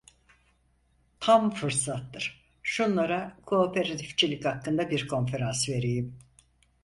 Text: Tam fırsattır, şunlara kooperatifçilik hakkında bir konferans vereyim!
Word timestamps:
Tam 1.19 1.51
fırsattır, 1.53 2.43
şunlara 2.63 3.37
kooperatifçilik 3.45 4.45
hakkında 4.45 4.89
bir 4.89 5.07
konferans 5.07 5.69
vereyim! 5.69 6.19